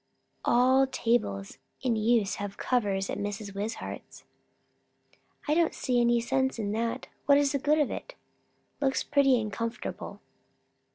[0.43, 3.53] All tables in use have covers, at Mrs.
[3.53, 4.23] Wishart's."
[5.47, 7.05] "I don't see any sense in that.
[7.27, 8.15] What's the good of it?"
[8.81, 10.19] "Looks pretty and comfortable."